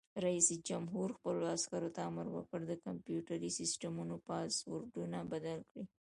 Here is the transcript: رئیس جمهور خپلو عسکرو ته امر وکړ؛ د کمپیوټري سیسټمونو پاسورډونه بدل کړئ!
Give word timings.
رئیس 0.25 0.47
جمهور 0.69 1.09
خپلو 1.17 1.41
عسکرو 1.57 1.89
ته 1.95 2.01
امر 2.09 2.25
وکړ؛ 2.31 2.59
د 2.67 2.71
کمپیوټري 2.85 3.49
سیسټمونو 3.59 4.15
پاسورډونه 4.27 5.17
بدل 5.31 5.59
کړئ! 5.69 5.83